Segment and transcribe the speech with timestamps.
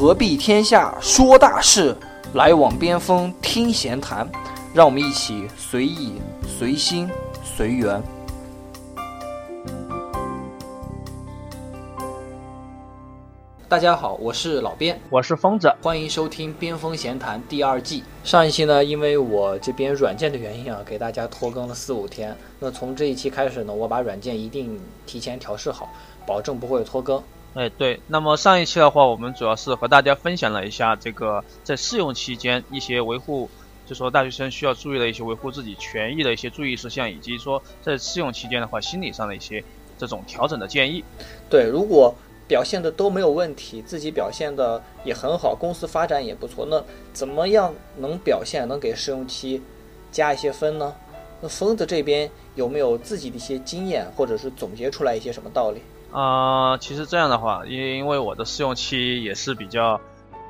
[0.00, 1.94] 何必天下说大事，
[2.32, 4.26] 来往边锋听闲谈。
[4.72, 6.14] 让我们一起随意、
[6.48, 7.06] 随心、
[7.44, 8.02] 随缘。
[13.68, 18.02] 大家好，我是老边，我是疯子，欢迎收听《边锋闲谈》第二季。
[18.24, 22.34] 上一期呢，因为我这边软件的原因啊，给大家拖更了四五天。
[22.58, 25.90] 那从这一期开始呢，我把软件一定提前调试好，
[26.26, 27.22] 保证不会拖更。
[27.54, 28.00] 哎，对。
[28.06, 33.48] 那么上一期的话，我们主要是和大家分享了一下这个在试用期间一些维护，
[33.86, 39.62] 就说大学生需要注意的一些维护自己权益的一些注意事项，以及说在试用期间的话，心理上的一些
[39.98, 41.04] 这种调整的建议。
[41.48, 42.14] 对，如果。
[42.50, 46.66] 表现的都没有问题，自己表现的也很好，公司发展也不错。
[46.68, 49.62] 那怎么样能表现，能给试用期
[50.10, 50.92] 加一些分呢？
[51.40, 55.80] 那疯子这边有没有自己的一些经验，或者是总结出来一些什么道理？
[56.12, 60.00] 啊，其实这样的话，因因为我的试用期也是比较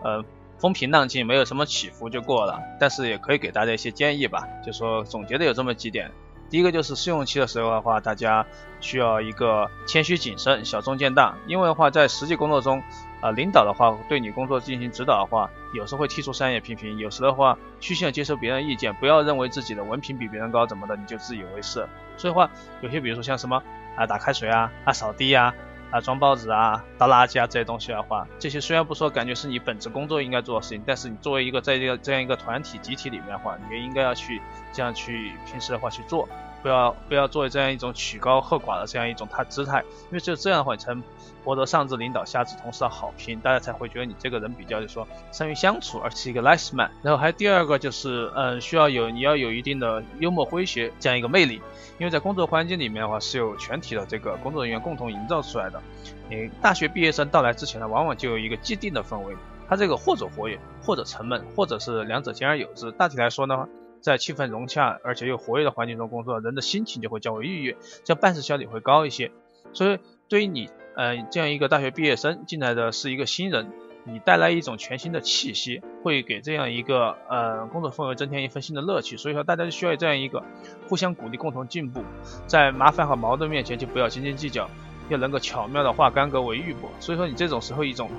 [0.02, 0.24] 呃
[0.58, 2.62] 风平浪静，没有什么起伏就过了。
[2.78, 6.10] 但是也可以给大家一些建议吧，就说总结的有这么几点。
[6.48, 8.44] 第一个就是试用期的时候的话，大家
[8.80, 11.36] 需要一个谦虚谨慎，小中见大。
[11.46, 12.82] 因为的话，在实际工作中，
[13.20, 21.86] 啊，领导的话对你工作进行指导的话，有时会提出商业批评，有时的话虚心的接受别人意见，不要认为自己的文凭比别人高怎么的，你就自以为是。
[22.16, 23.62] 所以话，有些比如说像什么
[24.02, 25.54] 啊打开水啊啊扫地啊。
[25.90, 34.40] 啊，装报纸啊，倒垃圾啊，这些东西的话，这些虽然不说，感觉是你本职工作应该做的事情，但是你作为一个在这个这样一个团体集体里面的话，你也应该要去
[34.72, 36.28] 这样去平时的话去做，
[36.62, 40.94] 不要不要作为这样一种曲高和寡的这样一种他姿态，因为只有这样的话，才
[41.42, 46.90] 博得上至领导下至同事的好评，大家才会觉得你这个人比较就说善于相处，而是一个 nice man。
[47.02, 51.60] 然后还第二个就是，嗯，需要有你要有一定的幽默诙谐这样一个魅力。
[51.98, 55.80] 因为在工作环境里面的话，是由全体的这个工作人员共同营造出来的。
[56.28, 59.34] 你大学毕业生到来之前呢，往往就有一个既定的氛围，
[59.68, 62.90] 他这个或者活跃，或者沉闷，或者是两者兼而有之。
[62.92, 63.66] 大体来说呢，
[64.00, 69.30] 在气氛融洽而且又活跃的环境中工作，人的心情就会较为愉悦，这样办事效率会高一些。
[69.72, 73.70] 所以对于你，呃，这样一个大学毕业生进来的是一个新人。
[74.04, 79.18] 你带来一种全新的气息，会给这样一个呃工作氛围增添一份新的乐趣。
[79.18, 80.42] 所以说，大家就需要这样一个
[80.88, 82.02] 互相鼓励、共同进步，
[82.46, 84.70] 在麻烦和矛盾面前就不要斤斤计较，
[85.10, 86.88] 要能够巧妙的化干戈为玉帛。
[86.98, 88.10] 所以说，你这种时候一种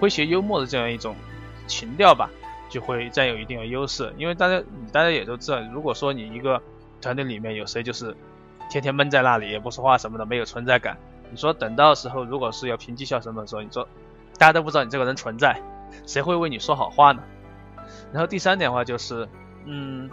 [0.00, 1.14] 诙谐幽默的这样一种
[1.66, 2.30] 情调吧，
[2.68, 4.12] 就会占有一定的优势。
[4.16, 4.62] 因为大家
[4.92, 6.62] 大家也都知道，如果说你一个
[7.00, 8.16] 团队里面有谁就是
[8.70, 10.96] 天天闷在那里也不说话什么的，没有存在感，
[11.30, 13.88] 你说等到时候如果是要评绩效什么的时候，你说。
[14.38, 15.60] 大家都不知道你这个人存在，
[16.06, 17.24] 谁会为你说好话呢？
[18.12, 19.28] 然后第三点的话就是，
[19.64, 20.08] 嗯，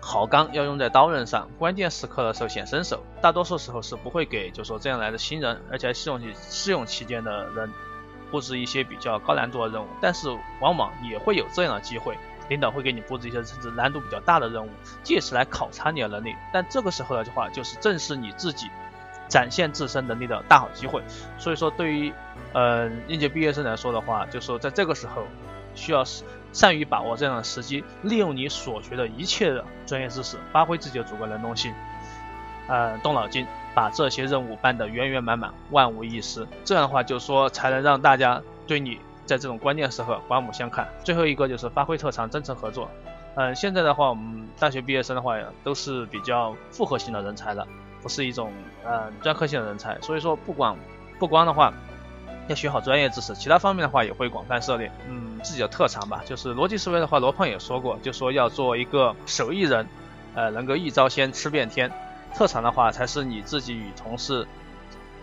[0.00, 3.04] 好钢要用在刀刃上，关键时刻的时候显身手。
[3.20, 7.70] 大多数时候是不会给就说这样来的新人，而且试用期试用期间的人
[8.30, 10.28] 布置一些比较高难度的任务，但是
[10.60, 12.16] 往往也会有这样的机会，
[12.48, 14.70] 领导会给你布置一些甚至难度比较大的任务，
[15.02, 16.34] 借此来考察你的能力。
[16.52, 18.68] 但这个时候的话，就是正是你自己。
[19.28, 21.00] 展现自身能力的大好机会，
[21.38, 22.12] 所以说对于
[22.52, 25.22] 呃应届毕业生来说的话，就是说在这个时候
[25.76, 26.02] 需要
[26.52, 31.72] 善于把握这样的时机，利用你所学的一切的专业知识，发挥自己的主观能动性，
[32.70, 36.46] 呃动脑筋，把这些任务办得圆圆满满，万无一失。
[36.64, 40.88] 这样的话，就是说才能让大家对你在这种关键时刻刮目相看。
[41.04, 42.88] 最后一个就是发挥特长，真诚合作。
[43.34, 47.66] 嗯，现在的话，我们大学毕业生的话都是比较复合型的人才了。
[48.02, 48.50] 不是一种
[48.82, 50.74] 呃专科性的人才，所以说不光
[51.18, 51.70] 不光的话
[52.48, 54.90] 要学好专业知识，其他方面的话也会广泛涉猎。
[55.06, 59.86] 嗯，自己的特长吧，就是逻辑思维的话，罗胖也说过，就说要做一个手艺人，
[60.34, 61.92] 呃，能够一招鲜吃遍天。
[62.34, 64.46] 特长的话，才是你自己与同事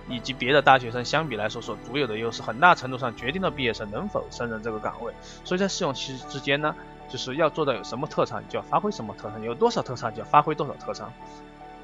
[0.10, 5.14] 以及别的大学生相比来说所独有的优势，很大程度上决定了毕业生能否胜任这个岗位。
[5.44, 6.76] 所以在试用期之间呢，
[7.10, 11.12] 就是要做到有什么特长，就要发挥什么特长；有多少特长，就要发挥多少特长。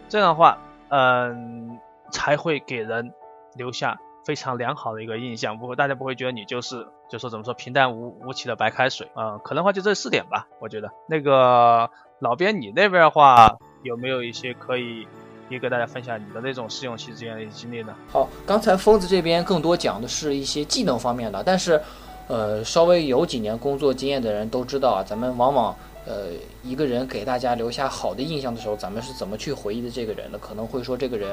[0.09, 0.57] 这样的话。
[0.95, 1.79] 嗯，
[2.11, 3.15] 才会给人
[3.55, 9.39] 留下非常良好的一个印象，不过大家不会觉得你就是就说怎么说平淡无无奇的白开水啊？
[9.39, 10.91] 可能的话就这四点吧，我觉得。
[11.09, 15.07] 那个老边，你那边的话有没有一些可以
[15.49, 17.93] 也给大家分享你的那种试用期之间的一些经历呢？
[18.09, 21.79] 好，刚才疯子这边更多讲的是一些技能方面的，但是
[22.27, 25.75] 呃，稍微有几年工作经验的人都知道啊，咱们往往。
[26.05, 26.31] 呃，
[26.65, 30.37] 一个人给大家留下好的印象的时候，咱们是怎么去回忆的这个人呢？
[30.37, 31.29] 可能会说这个人，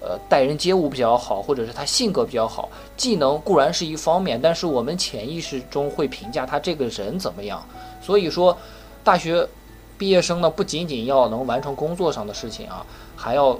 [0.00, 2.70] 呃，待人接物比较好，或者是他性格比较好。
[2.96, 7.62] 技能固然是一方面，但是我们潜意识中会评价他这个人怎么样。
[8.00, 8.56] 所以说，
[9.04, 9.46] 大学
[9.98, 12.86] 毕业生呢，不仅仅要能完成工作上的事情啊，
[13.16, 13.58] 还要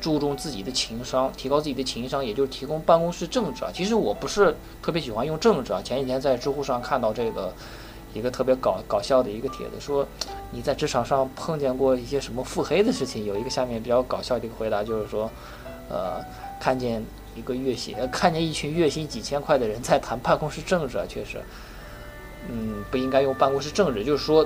[0.00, 3.70] 注重自己的情商，提高自己的情商，也就是提供办公室政治啊。
[3.72, 5.80] 其实我不是特别喜欢用政治啊。
[5.80, 7.54] 前几天在知乎上看到这个
[8.12, 10.04] 一个特别搞搞笑的一个帖子，说
[10.50, 13.24] 你在职场上碰见过一些什么腹黑的事情？
[13.24, 15.30] 有一个下面比较搞笑的一个回答，就是说，
[15.88, 16.20] 呃，
[16.60, 17.02] 看见
[17.36, 21.40] 一个月薪，看见一群月薪几千块的人在谈办公室政治啊，确实，
[22.50, 24.44] 嗯，不应该用办公室政治，就是说，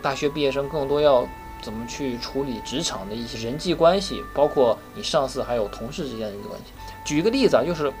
[0.00, 1.26] 大学毕业生更多要。
[1.62, 6.72] 怎么去处理职场的一些人际关系，包括你上司还有同事之间的一个关系？
[7.04, 7.92] 举一个例子啊，就是，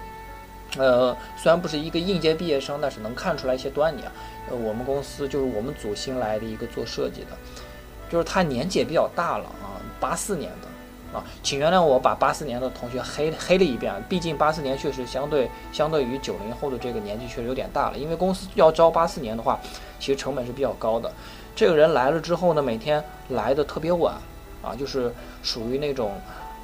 [0.78, 4.10] 呃，虽然不是一个应届毕业生，但是能看出来一些端倪啊。
[4.48, 7.36] 呃，我们公司就是我们组新来的一个做设计的，
[8.10, 19.60] 就是他年纪也比较大了啊，八四年的啊，请原谅我把八四年的同学黑黑了一遍，毕竟八四年确实相对相对于九零后的这个年纪确实有点大了，因为公司要招八四年的话，
[19.98, 21.12] 其实成本是比较高的。
[21.54, 24.14] 这个人来了之后呢，每天来的特别晚，
[24.62, 25.12] 啊，就是
[25.42, 26.12] 属于那种，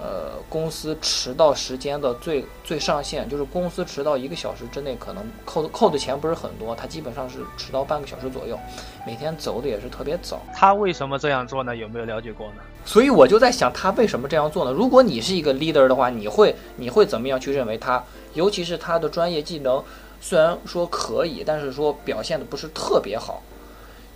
[0.01, 8.59] 呃，公司迟到时间的最最上限，就是公司迟到一个小时之内，可能扣的扣的钱不是很多，他基本上是迟到半个小时左右，
[9.07, 10.41] 每天走的也是特别早。
[10.55, 11.77] 他为什么这样做呢？
[11.77, 12.63] 有没有了解过呢？
[12.85, 14.71] 所以我就在想，他为什么这样做呢？
[14.71, 18.03] 如果你是一个 leader 的话，你会你会怎么样去认为他？
[18.35, 19.83] 尤其是他的专业技能，
[20.21, 23.43] 虽然说可以，但是说表现的不是特别好。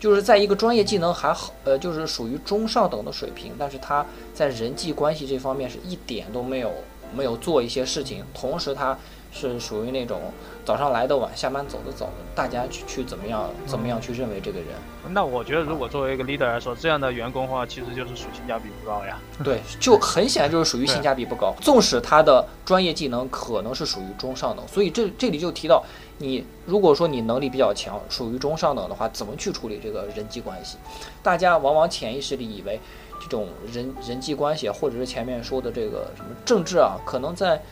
[0.01, 6.73] 就是在一个专业技能还好，呃，就是属于中上等的水平，但是他在人际关系这方面是一点都没有
[7.15, 8.97] 没有做一些事情，同时他
[9.31, 10.33] 是属于那种
[10.65, 14.69] 早上来的晚，下班走的早的，大家去去怎么样怎么样去认为这个人？
[15.11, 19.19] 那我觉得，如果作为一个 leader 来说，这样的员工的话，其实就是属性价比不高呀。
[19.45, 25.85] 对，就很显然就是属于性价比不高，纵使他的专业技能可能是属于中上等，所以这这里就提到。
[26.23, 30.77] 你如果说你能力比较强，属于中上等的话，怎么去处理这个人际关系？
[31.23, 32.79] 大家往往潜意识里以为，
[33.19, 37.63] 这种人人际关系，或者是前面说的这个什么政治啊，可能在，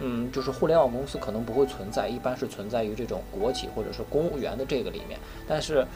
[0.00, 5.18] 嗯，就是互联网公司可能不会存在，一般是存在于这种国企或者是公务员的这个里面。
[5.48, 5.86] 但是，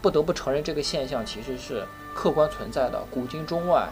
[0.00, 3.88] 不得不承认这个现象其实是客观存在的，古今中外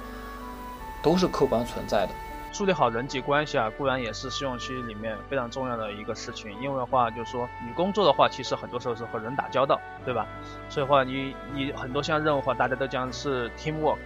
[1.05, 2.13] 都是客观存在的。
[2.53, 6.53] 处理好人际关系啊，固然也是试用期里面非常重要的一个事情。
[6.61, 10.27] 因为的话，就是说你工作的话，其实很多时候是和人打交道，对吧？
[10.69, 13.99] 所以话，你你很多项任务话，大家都讲是 team work，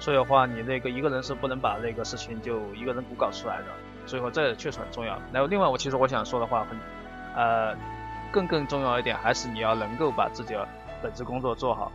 [0.00, 3.66] 所以的话，你那个一个人是不能把那个事情就一个人独搞出来的。
[4.04, 5.16] 所以说，这确实很重要。
[5.32, 6.76] 然后另外，我其实我想说的话，很
[7.36, 7.76] 呃，
[8.32, 10.66] 更更重要一点，还是你要能够把自己的
[11.00, 11.92] 本职工作做好。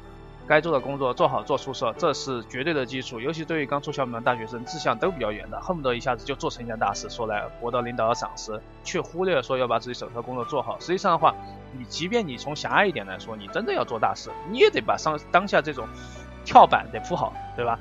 [0.48, 3.20] 该做的工作做好做出色，这是绝对的基础。
[3.20, 10.80] 尤其对于刚出校门的大学生，志向都比较远的，恨不得一下子就做成一件大事，说来博得领导的赏识，却忽略了说要把自己手头工作做好。
[10.80, 11.36] 实际上的话，
[11.78, 15.86] 你即便你从狭隘一点来说，你真的要做大事，你也得把上当下这种
[16.46, 17.78] 跳板得铺好，对吧？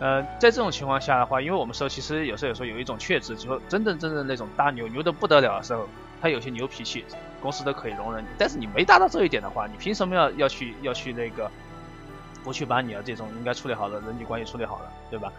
[0.00, 5.88] 呃，在这种情况下的话，因为我们说其实有时候有时候有一种确知，就说真正真正那种大牛牛的不得了的时候，
[6.20, 7.06] 他有些牛脾气，
[7.40, 8.28] 公司都可以容忍你。
[8.38, 11.50] 但是你没达到这一点的话，你凭什么要要去要去那个？
[12.42, 15.32] 不去把你的这种应该处理好的人际关系处理好了，对吧？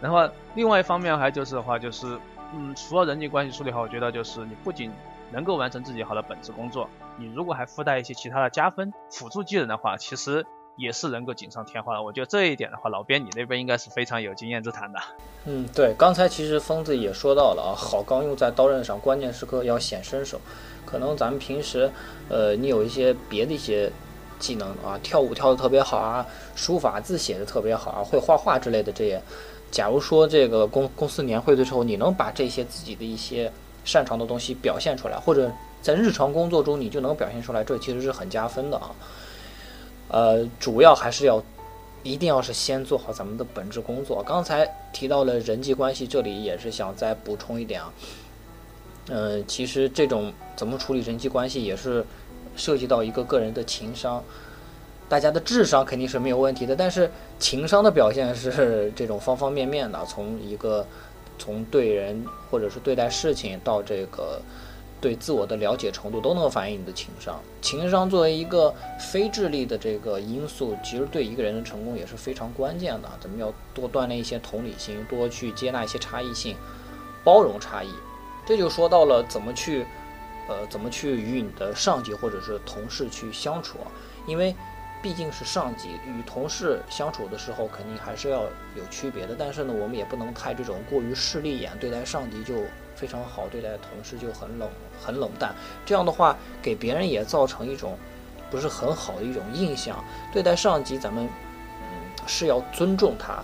[0.00, 2.18] 然后另外一方面还就是的话，就是
[2.54, 4.90] 嗯，除了人际关系处理好，我觉得就是你不仅
[5.30, 6.88] 能够完成自己好的本职工作，
[7.18, 10.46] 你如果还附带一些其他的加分辅助技能的话，其实
[10.76, 12.02] 也是能够锦上添花的。
[12.02, 14.98] 我觉得这一点的话，老边你那边应该是非常有经验之谈的。
[15.44, 20.40] 嗯，对，刚才其实疯子也说到了啊，好钢用在刀刃上，关键时刻要显身手。
[20.86, 21.90] 可能咱们平时，
[22.30, 23.92] 呃，你有一些别的一些。
[24.40, 29.22] 技能啊，跳舞跳得特别好啊，书法字写的特别好啊，会画画之类的这些。
[29.70, 33.52] 假如说这个公公司年会的时候，你能把这些自己的一些
[33.84, 35.48] 擅长的东西表现出来，或者
[35.80, 38.90] 在日常工作中你就能表现出来，这其实是很加分的啊。
[40.08, 41.40] 呃，主要还是要
[42.02, 44.20] 一定要是先做好咱们的本职工作。
[44.26, 47.92] 刚才提到了人际关系，这里也是想再补充一点啊。
[49.08, 52.04] 嗯，其实这种怎么处理人际关系也是。
[52.60, 54.22] 涉及到一个个人的情商，
[55.08, 60.86] 大家的智商肯定是没有问题的，但是情商的表现是这种方方面面的，从一个
[61.38, 64.38] 从对人或者是对待事情到这个
[65.00, 67.40] 对自我的了解程度都能反映你的情商。
[67.62, 73.08] 情商作为一个非智力的这个因素，其实对一个人的成功也是非常关键的。
[73.22, 76.54] 咱们要多锻炼一些同理心，多去接纳一些差异性，
[77.24, 77.88] 包容差异。
[78.46, 79.86] 这就说到了怎么去。
[80.50, 83.78] 呃，怎么去与你的上级或者是同事去相处？
[84.26, 84.52] 因为
[85.00, 88.42] 毕竟是上级与同事相处的时候，肯定还是要
[88.74, 89.36] 有区别的。
[89.38, 92.64] 但是呢，我们也不能太这种过于势利眼，对待上级就
[92.96, 94.68] 非常好，对待同事就很冷
[95.00, 95.54] 很冷淡。
[95.86, 97.96] 这样的话，给别人也造成一种
[98.50, 100.04] 不是很好的一种印象。
[100.32, 101.24] 对待上级，咱们
[101.80, 103.42] 嗯是要尊重他，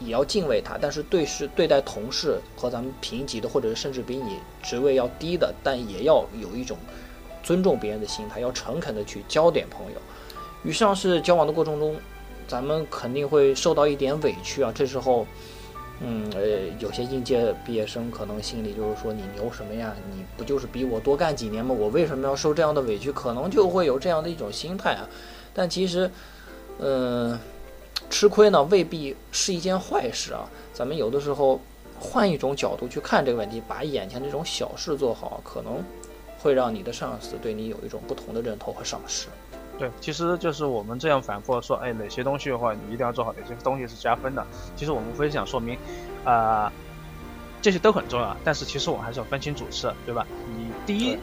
[0.00, 6.76] 也要敬畏他，但是对事对待同事和咱们平级的，或者甚至比你职位要低的，但也要有一种
[7.42, 9.98] 尊重别人的心态，要诚恳的去交点朋友。
[10.62, 11.94] 与上司交往的过程中，
[12.48, 14.72] 咱们肯定会受到一点委屈啊。
[14.74, 15.26] 这时候，
[16.00, 16.42] 嗯呃，
[16.78, 19.94] 有些应届毕业生可能心里就是说：“你牛什么呀？
[20.10, 21.74] 你不就是比我多干几年吗？
[21.78, 25.06] 我为什么要受这样的委屈？”可能就会有这样的一种心态啊。
[25.52, 26.10] 但其实，
[26.78, 27.38] 嗯。
[28.10, 31.60] 吃亏呢未必是一件坏事啊，咱们有的时候
[31.98, 35.82] 换一种角度去看这个问题，把眼前这种小事做好，可能
[36.38, 39.28] 会让你的上司对你有一种不同的认同和赏识。
[39.78, 44.46] 对，其实就是我们这样反复说，哎，哪些东西的话你一定要做好，哪些东西是加分的。
[44.76, 45.78] 其实我们无非想说明，
[46.24, 46.70] 啊，
[47.62, 50.26] 这些都很重要，但是其实我们还是要分清主次，对吧？
[50.56, 51.16] 你第一。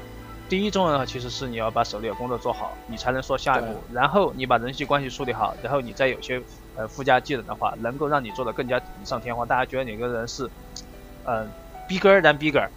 [0.50, 3.78] 第一重要的其实是你要把手里的工作做好，你才能说下一步。
[3.92, 6.42] 然后你把人际关系处理好，然后你再有些
[6.76, 9.46] 呃附加技能的话，能够让你做的更加锦上添花。
[9.46, 10.50] 大家觉得哪个人是，
[11.26, 11.50] 嗯
[11.90, 12.70] ，bigger than bigger，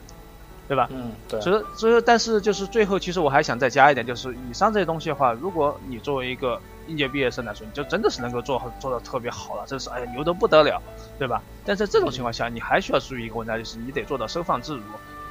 [0.67, 0.89] 对吧？
[0.91, 1.41] 嗯，对。
[1.41, 10.83] 所以，所以，但是就是最后，其实我还想再加一点，就是以上这些东西的话，如果你作为一个应届毕业生来说，你就真的是能够做做的特别好了，这是哎呀牛的不得了，
[11.21, 11.41] 对吧？
[11.65, 14.83] 但在这种情况下，你还需要注意一个问题，就是你得做到收放自如。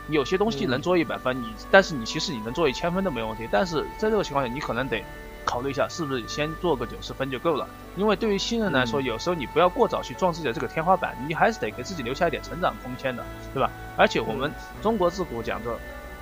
[0.10, 3.48] 你有些东西能做一百分，你但是你其实你能做一千分都没问题。
[3.52, 5.04] 但是在这个情况下，你可能得
[5.46, 7.68] 考虑一下，是不是先做个九十分就够了？
[7.96, 13.24] 因为对于新人来说，有时候你不要过早去撞自己的这个天花板，你还是得给自己留下一点成长空间的，
[13.54, 13.70] 对吧？
[13.96, 14.52] 而且我们
[14.82, 15.78] 中国自古讲究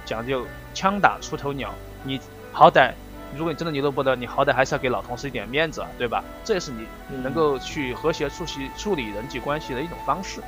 [0.06, 2.20] 讲究枪打出头鸟，你
[2.51, 2.91] 好歹
[3.38, 6.24] 如果你真的牛得不得，你好歹还是要给老同事一点面子，对吧？
[6.44, 6.86] 这也是你
[7.22, 10.41] 能够去和谐处理处理人际关系的一种方式。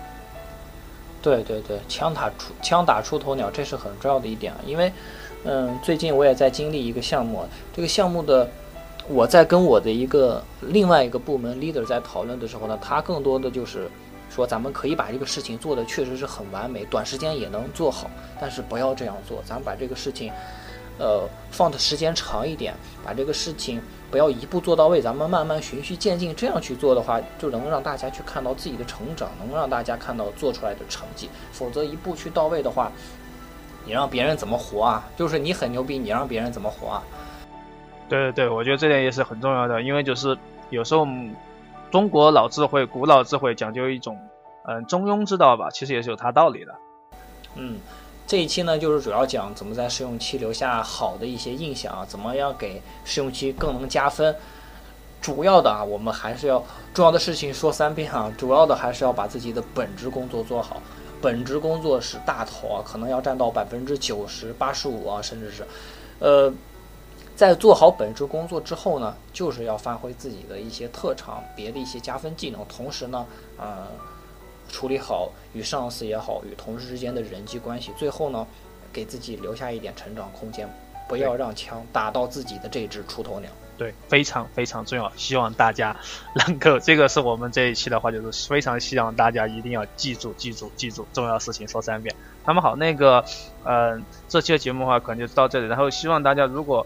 [1.21, 4.59] 对对对，枪打出枪打出头鸟，这是很重要的一点啊。
[4.65, 4.91] 因为，
[5.43, 8.49] 嗯，最近我也在经历一个项目，这个项目的，
[9.07, 13.89] 我在跟我的一个另外一个部门 leader 在讨论的时候呢，他更多的就是
[14.29, 18.09] 说，咱们可以把这个事情做的确实是很完美，短时间也能做好，
[18.39, 20.31] 但是不要这样做，咱们把这个事情，
[20.99, 23.81] 呃，放的时间长一点，把这个事情。
[24.11, 31.29] 不要一步做到位，咱们慢慢循序渐进，这样去做的话，就能让大家去看到自己的成长，能让大家看到做出来的成绩。
[31.51, 32.91] 否则一步去到位的话，
[33.85, 35.07] 你让别人怎么活啊？
[35.15, 37.03] 就是你很牛逼，你让别人怎么活啊？
[38.09, 40.35] 对对对，我觉得这点也是很重要的，因为就是
[40.71, 41.07] 有时候
[41.91, 44.17] 中国老智慧、古老智慧讲究一种
[44.65, 46.73] 嗯中庸之道吧，其实也是有它道理的。
[47.53, 47.77] 嗯。
[48.29, 54.35] 这一期呢，就是主要讲怎么在试用期留下好的一些印象啊，怎么样给试用期更能加分。
[55.19, 60.79] 主要的啊，我们还是要重要的事情说三遍啊，主要的还是要把自己的本职工作做好。
[61.19, 65.65] 本职工作是大头啊，可能要占到百分之九十八十五啊，甚至是，
[66.19, 66.53] 呃，
[67.35, 73.25] 在做好本职工作之后呢，就是要发挥自己的一些特长，别的一些加分技能，同时呢，
[73.57, 73.87] 呃。
[74.69, 78.47] 处理好与上司也好，与同事之间的人际关系，最后呢，
[78.93, 80.69] 给自己留下一点成长空间，
[81.07, 83.49] 不要让枪打到自己的这只出头鸟。
[83.77, 85.11] 对，非常非常重要。
[85.15, 85.95] 希望大家
[86.35, 92.13] 能够，这个是我们这一期的话，就是非常希望大家一定要记住，记住，记住，重要事情说三遍。
[92.45, 93.23] 那么好，那个，
[93.63, 95.67] 嗯，这期的节目的话，可能就到这里。
[95.67, 96.85] 然后希望大家如果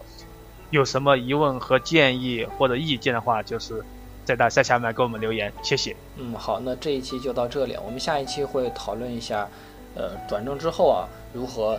[0.70, 3.84] 有什么疑问和建议或者意见的话，就是。
[4.24, 5.94] 在大在下面给我们留言，谢谢。
[6.16, 9.48] 嗯，好，那这一期就到这里，我们下一期会讨论一下，
[9.94, 11.78] 呃，转正之后啊，如何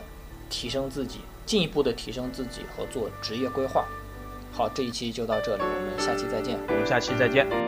[0.49, 3.85] 提升自己，进一步的提升自己和做职业规划。
[4.51, 6.57] 好，这一期就到这里，我们下期再见。
[6.69, 7.64] 我们下期再见。